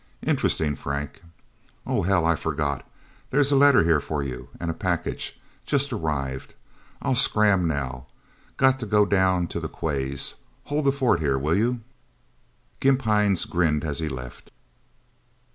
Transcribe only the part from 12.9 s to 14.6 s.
Hines grinned as he left.